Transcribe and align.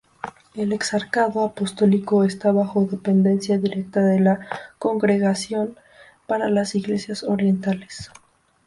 El 0.55 0.73
exarcado 0.73 1.45
apostólico 1.45 2.23
está 2.23 2.51
bajo 2.51 2.85
dependencia 2.87 3.59
directa 3.59 4.01
de 4.01 4.19
la 4.19 4.47
Congregación 4.79 5.77
para 6.25 6.49
las 6.49 6.73
Iglesias 6.73 7.21
Orientales. 7.21 8.09